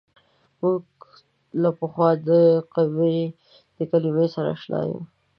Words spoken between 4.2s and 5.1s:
سره اشنا یو.